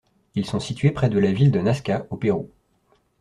[0.33, 2.49] Ils sont situés près de la ville de Nazca, au Pérou.